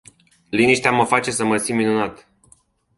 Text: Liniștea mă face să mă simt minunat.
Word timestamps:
Liniștea 0.49 0.91
mă 0.91 1.03
face 1.05 1.31
să 1.31 1.45
mă 1.45 1.57
simt 1.57 1.77
minunat. 1.77 2.27